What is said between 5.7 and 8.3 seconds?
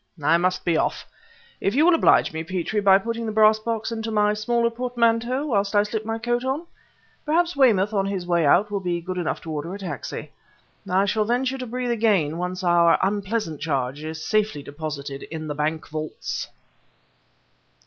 I slip my coat on, perhaps Weymouth, on his